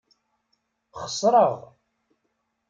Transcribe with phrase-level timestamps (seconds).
[1.01, 1.53] Xesreɣ.